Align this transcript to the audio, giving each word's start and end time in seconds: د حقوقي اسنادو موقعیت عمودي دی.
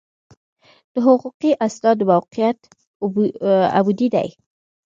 د 0.93 0.95
حقوقي 1.05 1.51
اسنادو 1.67 2.03
موقعیت 2.11 2.59
عمودي 3.77 4.07
دی. 4.13 4.27